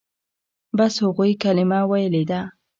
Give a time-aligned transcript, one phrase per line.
[0.77, 2.41] بس هغوى کلمه ويلې ده.